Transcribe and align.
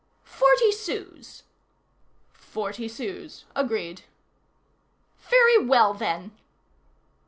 "Forty 0.23 0.71
sous." 0.71 1.43
"Forty 2.33 2.87
sous; 2.87 3.45
agreed." 3.55 4.01
"Very 5.29 5.63
well, 5.63 5.93
then!" 5.93 6.31